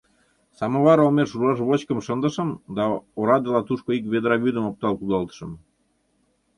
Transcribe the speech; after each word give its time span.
Самовар 0.57 0.97
олмеш 1.05 1.29
руаш 1.39 1.59
вочкым 1.67 1.99
шындышым 2.05 2.49
да 2.75 2.83
орадыла 3.19 3.61
тушко 3.67 3.89
ик 3.97 4.05
ведра 4.13 4.35
вӱдым 4.43 4.65
оптал 4.69 4.93
кудалтышым. 4.97 5.51